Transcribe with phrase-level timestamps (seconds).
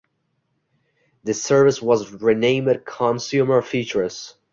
[1.23, 4.33] This service was renamed Consumer Futures.